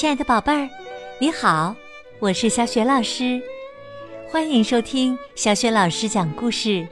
[0.00, 0.66] 亲爱的宝贝儿，
[1.18, 1.76] 你好，
[2.20, 3.38] 我是小雪老师，
[4.30, 6.88] 欢迎收听小雪老师讲故事，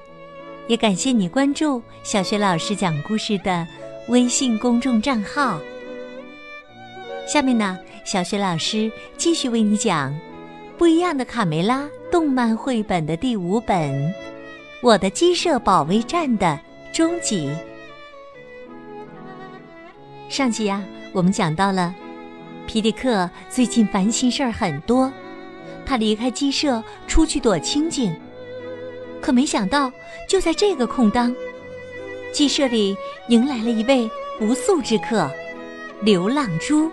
[0.66, 3.66] 也感谢你关注小雪老师讲故事的
[4.08, 5.58] 微信公众账号。
[7.26, 10.12] 下面呢，小雪老师继续为你讲
[10.76, 13.90] 《不一样的卡梅拉》动漫绘本的第五本
[14.82, 16.60] 《我的鸡舍保卫战》的
[16.92, 17.50] 终集。
[20.28, 20.84] 上集呀，
[21.14, 21.94] 我们讲到了。
[22.68, 25.10] 皮迪克最近烦心事儿很多，
[25.86, 28.14] 他离开鸡舍出去躲清静，
[29.22, 29.90] 可没想到
[30.28, 31.34] 就在这个空当，
[32.30, 32.94] 鸡舍里
[33.28, 35.30] 迎来了一位不速之客——
[36.04, 36.90] 流浪猪。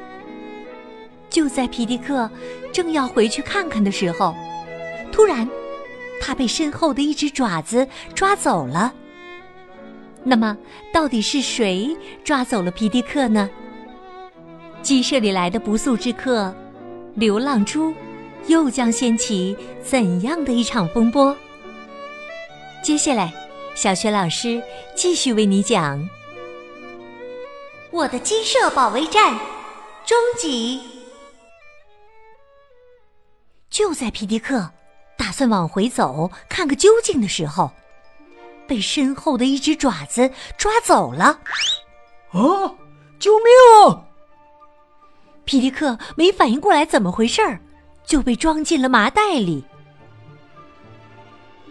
[1.29, 2.31] 就在皮迪克
[2.71, 4.33] 正要回去看看的时候，
[5.11, 5.45] 突然，
[6.21, 8.93] 他被身后的一只爪子抓走了。
[10.23, 10.55] 那么，
[10.93, 13.49] 到底是谁抓走了皮迪克呢？
[14.85, 16.55] 鸡舍里来的不速之客，
[17.15, 17.91] 流浪猪，
[18.45, 21.35] 又将掀起怎样的一场风波？
[22.83, 23.33] 接下来，
[23.73, 24.61] 小雪老师
[24.95, 25.99] 继续为你讲
[27.89, 29.33] 《我的鸡舍保卫战》
[30.05, 30.79] 终极。
[33.71, 34.69] 就在皮迪克
[35.17, 37.71] 打算往回走看个究竟的时候，
[38.67, 41.39] 被身后的一只爪子抓走了。
[42.29, 42.75] 啊！
[43.17, 43.47] 救命！
[43.89, 44.05] 啊
[45.45, 47.59] 皮迪克没反应过来怎么回事儿，
[48.03, 49.63] 就被装进了麻袋里。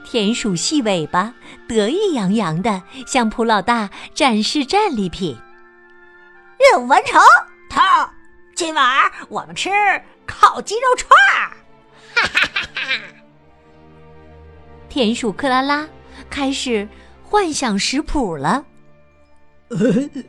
[0.04, 1.34] 田鼠细尾巴
[1.66, 5.36] 得意洋洋的向普老大展示战利品。
[6.72, 7.20] 任务完成，
[7.68, 7.80] 头，
[8.54, 9.70] 今晚我们吃
[10.24, 11.56] 烤鸡肉串儿！
[12.14, 12.98] 哈哈哈哈！
[14.88, 15.88] 田鼠克拉拉
[16.30, 16.88] 开始
[17.22, 18.64] 幻想食谱了。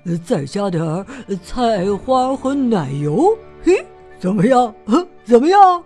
[0.06, 1.06] 呃，再加点儿
[1.44, 3.86] 菜花和奶油，嘿，
[4.20, 4.74] 怎么样？
[5.24, 5.84] 怎么样？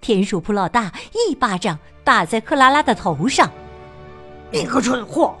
[0.00, 3.50] 田鼠普老大一巴掌打在克拉拉的头上。
[4.50, 5.34] 你个蠢货！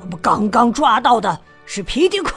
[0.00, 2.32] 我们刚刚抓到的是皮迪克。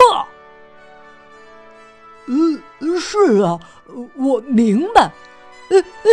[2.27, 2.61] 嗯，
[2.99, 3.59] 是啊，
[4.15, 5.11] 我明白。
[5.69, 6.11] 呃呃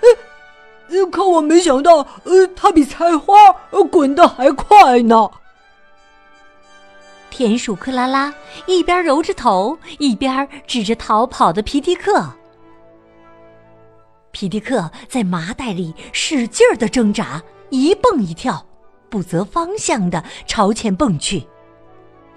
[0.00, 3.34] 呃呃，可我没想到，呃，他比菜花
[3.90, 5.30] 滚得还快呢。
[7.36, 8.32] 田鼠克拉拉
[8.64, 12.32] 一边揉着头，一边指着逃跑的皮迪克。
[14.30, 18.66] 皮迪克在麻袋里使劲儿的挣扎，一蹦一跳，
[19.10, 21.46] 不择方向的朝前蹦去。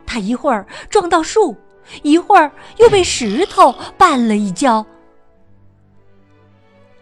[0.05, 1.55] 他一会儿撞到树，
[2.03, 4.85] 一会儿又被石头绊了一跤。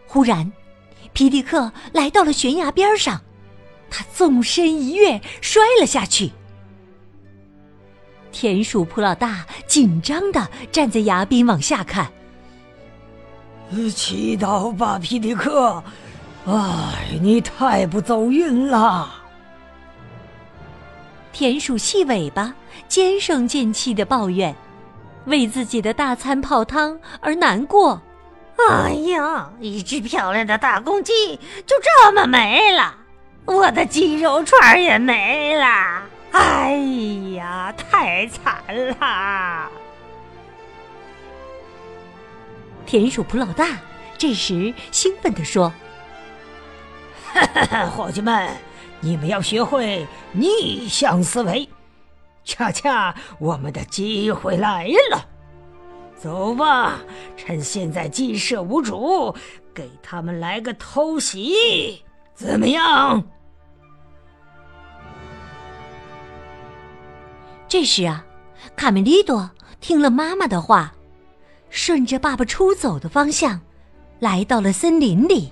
[0.06, 0.54] 忽然，
[1.14, 3.20] 皮迪克来到了悬崖边上，
[3.90, 6.32] 他纵身一跃，摔了下去。
[8.40, 12.08] 田鼠普老大紧张的站在崖边往下看。
[13.96, 15.84] 祈祷吧，皮迪克！
[16.46, 19.10] 哎，你太不走运了。
[21.34, 22.54] 田鼠细尾巴
[22.88, 24.56] 尖声尖气的抱怨，
[25.26, 28.00] 为自己的大餐泡汤而难过。
[28.70, 32.94] 哎呀，一只漂亮的大公鸡就这么没了，
[33.46, 36.04] 我的鸡肉串也没了。
[36.38, 36.76] 哎
[37.36, 38.64] 呀，太惨
[39.00, 39.72] 了！
[42.86, 43.80] 田鼠普老大
[44.18, 45.74] 这时兴奋地说
[47.34, 48.56] ：“哈哈，伙计们，
[49.00, 51.68] 你们要学会逆向思维，
[52.44, 55.26] 恰恰我们的机会来了。
[56.18, 57.00] 走吧，
[57.36, 59.36] 趁现在鸡舍无主，
[59.74, 62.04] 给他们来个偷袭，
[62.36, 63.24] 怎么样？”
[67.68, 68.26] 这时啊，
[68.76, 69.50] 卡梅利多
[69.82, 70.94] 听了妈妈的话，
[71.70, 73.60] 顺着爸爸出走的方向，
[74.20, 75.52] 来到了森林里。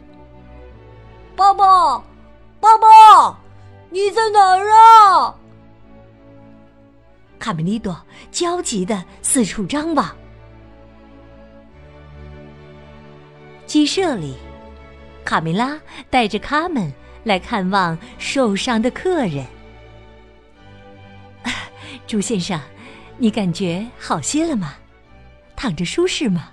[1.35, 1.97] 爸爸，
[2.61, 3.37] 爸爸，
[3.89, 5.35] 你在哪儿啊？
[7.37, 8.01] 卡梅利多
[8.31, 10.15] 焦急的四处张望。
[13.65, 14.37] 鸡舍里，
[15.25, 15.77] 卡梅拉
[16.09, 16.91] 带着卡门
[17.25, 19.45] 来看望受伤的客人。
[22.07, 22.59] 朱先生，
[23.17, 24.75] 你感觉好些了吗？
[25.55, 26.49] 躺着舒适吗？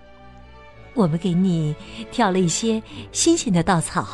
[0.94, 1.74] 我们给你
[2.10, 2.82] 挑了一些
[3.12, 4.06] 新鲜的稻草。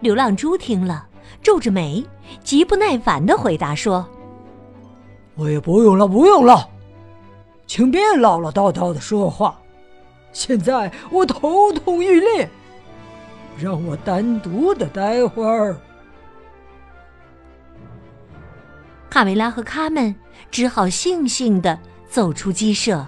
[0.00, 1.06] 流浪猪听了，
[1.42, 2.04] 皱着眉，
[2.42, 4.08] 极不耐烦的回答说
[5.36, 6.68] ：“我也不用了，不用了，
[7.66, 9.60] 请别唠唠叨叨的说话。
[10.32, 12.48] 现在我头痛欲裂，
[13.58, 15.76] 让我单独的待会儿。”
[19.12, 20.14] 卡梅拉和卡门
[20.50, 21.78] 只好悻悻的
[22.08, 23.06] 走出鸡舍。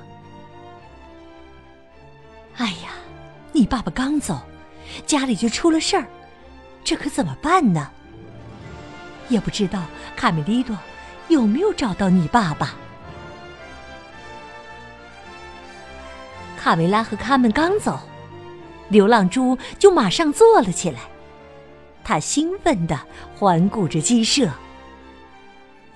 [2.58, 2.90] 哎呀，
[3.52, 4.38] 你爸爸刚走，
[5.06, 6.06] 家里就出了事儿，
[6.84, 7.90] 这可怎么办呢？
[9.30, 9.82] 也不知道
[10.14, 10.76] 卡梅利多
[11.28, 12.74] 有没有找到你爸爸。
[16.58, 17.98] 卡梅拉和卡门刚走，
[18.90, 21.00] 流浪猪就马上坐了起来。
[22.04, 23.00] 他兴奋地
[23.34, 24.50] 环顾着鸡舍。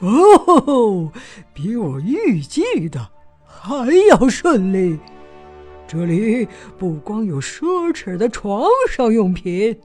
[0.00, 1.10] 哦，
[1.52, 3.08] 比我预计的
[3.44, 4.98] 还要顺利。
[5.86, 6.46] 这里
[6.76, 9.76] 不光有奢侈的床上用品，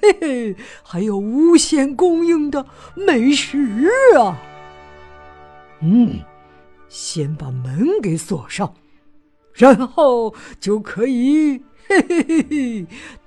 [0.00, 2.64] 嘿嘿，还有无限供应的
[2.94, 3.88] 美食
[4.18, 4.38] 啊！
[5.82, 6.18] 嗯，
[6.88, 8.74] 先把门给锁上，
[9.52, 12.86] 然后就可以嘿嘿嘿嘿，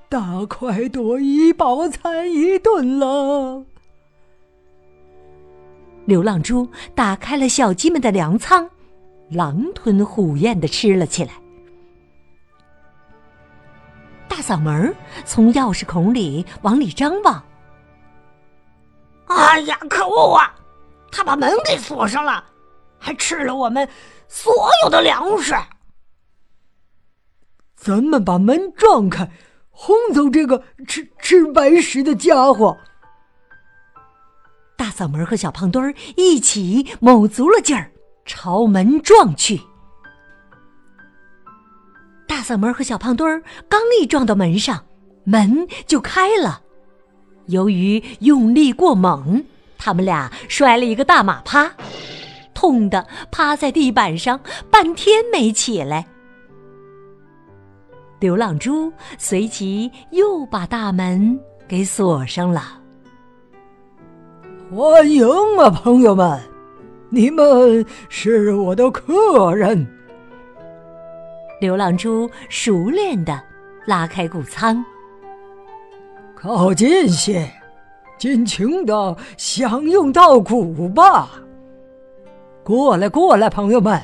[0.09, 3.63] 大快朵颐，饱餐一顿了。
[6.05, 8.69] 流浪猪打开了小鸡们的粮仓，
[9.29, 11.33] 狼吞虎咽的吃了起来。
[14.27, 14.93] 大嗓门
[15.25, 17.43] 从钥匙孔里往里张望。
[19.27, 20.53] 哎呀，可恶啊！
[21.11, 22.43] 他把门给锁上了，
[22.97, 23.87] 还吃了我们
[24.27, 24.51] 所
[24.83, 25.55] 有的粮食。
[27.75, 29.29] 咱们把门撞开，
[29.69, 32.77] 轰走这个吃吃白食的家伙。
[34.93, 37.91] 嗓门和小胖墩儿一起卯足了劲儿，
[38.25, 39.59] 朝门撞去。
[42.27, 44.85] 大嗓门和小胖墩儿刚一撞到门上，
[45.23, 46.61] 门就开了。
[47.47, 49.43] 由于用力过猛，
[49.77, 51.69] 他们俩摔了一个大马趴，
[52.53, 54.39] 痛得趴在地板上
[54.71, 56.05] 半天没起来。
[58.19, 61.37] 流浪猪随即又把大门
[61.67, 62.82] 给锁上了。
[64.75, 65.27] 欢迎
[65.59, 66.39] 啊，朋友们！
[67.09, 69.87] 你们是我的客人。
[71.61, 73.39] 流浪猪熟练的
[73.85, 74.83] 拉开谷仓，
[76.35, 77.47] 靠近些，
[78.17, 81.29] 尽情的享用稻谷吧。
[82.63, 84.01] 过来，过来，朋友们，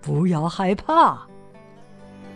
[0.00, 1.18] 不要害怕。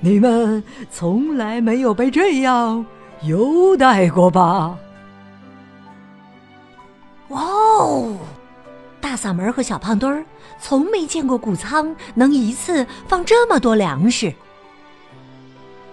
[0.00, 2.84] 你们从来没有被这样
[3.22, 4.78] 优待过吧？
[7.28, 8.16] 哇哦！
[9.00, 10.24] 大嗓门和小胖墩儿
[10.60, 14.32] 从没见过谷仓能一次放这么多粮食。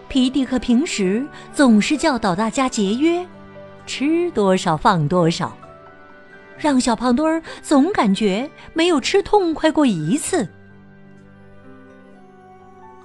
[0.07, 3.25] 皮迪克平时总是教导大家节约，
[3.85, 5.55] 吃多少放多少，
[6.57, 10.47] 让小胖墩儿总感觉没有吃痛快过一次。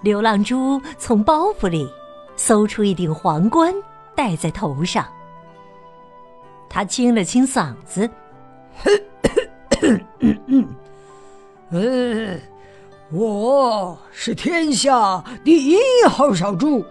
[0.02, 1.88] 流浪猪从包袱里
[2.36, 3.72] 搜出一顶皇冠，
[4.14, 5.06] 戴在头上。
[6.76, 8.10] 他清了清嗓子，
[11.70, 12.38] 嗯，
[13.10, 16.84] 我是天下第一号小猪。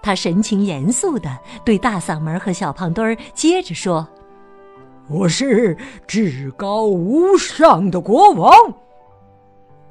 [0.00, 1.28] 他神情严肃的
[1.62, 4.08] 对大嗓门和小胖墩儿接着说
[5.10, 5.76] ：“我是
[6.06, 8.50] 至高无上的国王。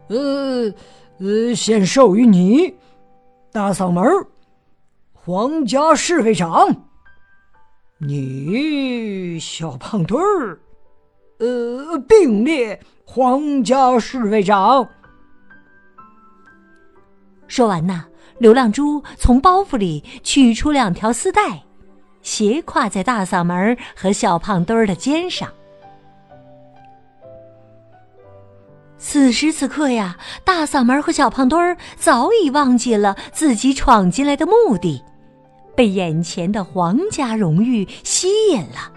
[0.07, 0.73] 呃
[1.19, 2.75] 呃，先授予你，
[3.51, 4.03] 大嗓门，
[5.13, 6.75] 皇家侍卫长。”
[8.03, 10.59] 你小胖墩儿，
[11.38, 14.90] 呃，并列皇家侍卫长。
[17.47, 18.06] 说完呐，
[18.40, 21.61] 流浪猪从包袱里取出两条丝带，
[22.23, 25.47] 斜挎在大嗓门和小胖墩儿的肩上。
[28.97, 35.04] 此时此刻呀，大嗓门和小胖墩儿早已忘记了自己闯进来的目的。
[35.75, 38.92] 被眼前的皇家荣誉吸引了，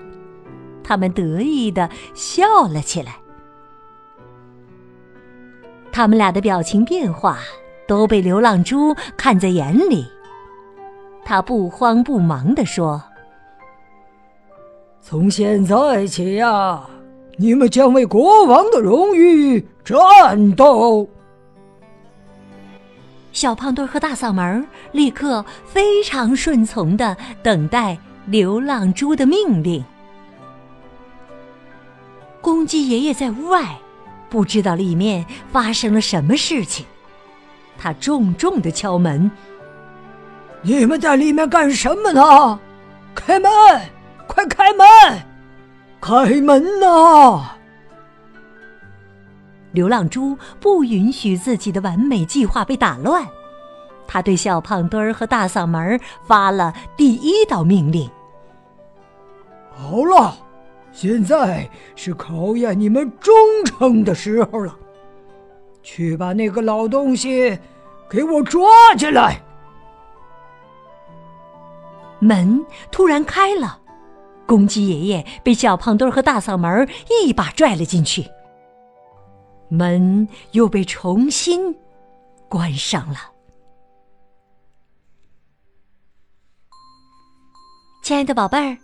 [0.83, 3.17] 他们得意的笑了起来。
[5.93, 7.39] 他们俩的表情变化
[7.87, 10.05] 都被流浪猪看在眼里。
[11.25, 13.03] 他不慌不忙地说
[15.01, 16.87] ：“从现在起呀，
[17.39, 21.09] 你们将为国王的荣誉战斗。”
[23.45, 29.85] 小胖墩和大嗓门立刻非常顺从的等待流浪猪的命令。
[32.41, 33.77] 公鸡爷爷在屋外，
[34.31, 36.87] 不知道里面发生了什么事情。
[37.77, 39.31] 他重重的敲门
[40.65, 42.59] ：“你们在里面干什么呢？
[43.15, 43.51] 开门！
[44.27, 44.87] 快开门！
[46.01, 47.57] 开门呐！”
[49.75, 53.27] 流浪猪不允许自己的完美计划被打乱，
[54.07, 58.09] 他对小胖墩儿和大嗓门发了第一道命令
[59.75, 60.37] ：“好了，
[60.93, 63.35] 现在是考验你们忠
[63.67, 64.75] 诚的时候了。
[65.83, 67.59] 去把那个老东西
[68.09, 69.43] 给我抓起来！
[72.21, 73.81] 门突然开了，
[74.47, 78.25] 公鸡爷爷被小胖墩儿和大嗓门一把拽了进去，
[79.75, 81.75] 门又被重新
[82.49, 83.19] 关上了。
[88.03, 88.77] 亲爱的宝贝儿，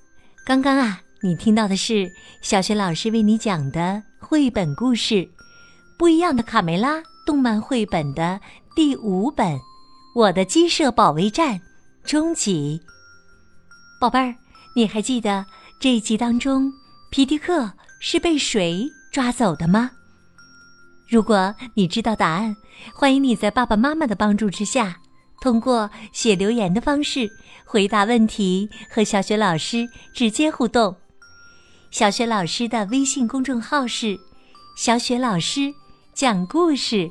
[0.47, 5.15] 刚刚啊，你听到的是小学老师为你讲的绘本故事
[5.99, 8.41] 《不一样的卡梅拉》动漫绘本的
[8.75, 9.47] 第五本
[10.15, 11.55] 《我的鸡舍保卫战》
[12.03, 12.81] 终极。
[14.01, 14.35] 宝贝儿，
[14.75, 15.45] 你还记得
[15.79, 16.73] 这一集当中
[17.11, 17.71] 皮迪克
[18.01, 19.91] 是被谁抓走的吗？
[21.11, 22.55] 如果你知道答案，
[22.95, 24.97] 欢迎你在爸爸妈妈的帮助之下。
[25.41, 27.29] 通过写留言的方式
[27.65, 30.95] 回答问题，和小雪老师直接互动。
[31.91, 34.17] 小雪老师的微信公众号是
[34.79, 35.75] “小雪老师
[36.15, 37.11] 讲故事”，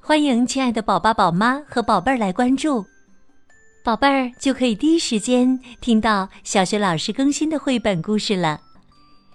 [0.00, 2.86] 欢迎亲爱的宝爸宝妈和宝贝儿来关注，
[3.84, 8.58] 宝贝儿就可以第一时间听到小雪老师更新的绘本故事了。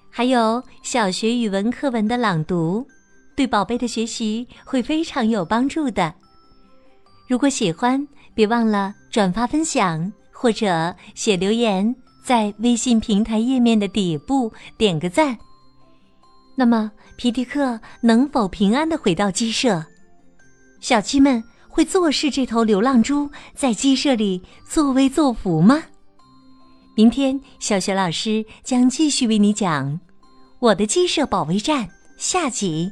[0.09, 2.87] 还有小学语文课文的朗读，
[3.39, 6.13] 对宝贝的学习会非常有帮助的。
[7.25, 15.37] 如果喜欢，别忘了转发分享，或者写留言，在微信平台页面的底部点个赞。
[16.53, 19.85] 那么，皮迪克能否平安的回到鸡舍？
[20.81, 25.81] 小鸡们会坐视这头流浪猪在鸡舍里作威作福吗？
[26.93, 29.93] 明天，小雪老师将继续为你讲
[30.59, 31.85] 《我的鸡舍保卫战》
[32.17, 32.91] 下集。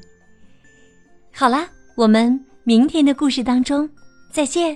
[1.39, 3.87] 好啦，我们明天的故事当中。
[4.31, 4.75] 再见。